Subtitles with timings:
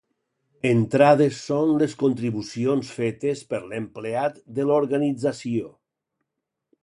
[0.69, 5.71] Entrades són les contribucions fetes per l'empleat de l'organització.